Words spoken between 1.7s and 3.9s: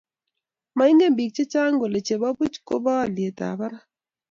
kole chebo buch kobo olyetab barak